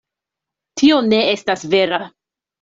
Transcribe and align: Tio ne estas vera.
Tio 0.83 1.03
ne 1.11 1.21
estas 1.35 1.69
vera. 1.77 2.03